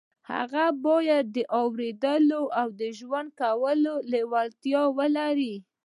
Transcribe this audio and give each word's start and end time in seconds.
هغه 0.31 0.63
بايد 0.85 1.25
د 1.35 1.37
اورېدو 1.59 2.43
او 2.59 2.67
ژوند 2.99 3.29
کولو 3.41 3.93
لېوالتیا 4.11 4.83
ولري. 4.97 5.55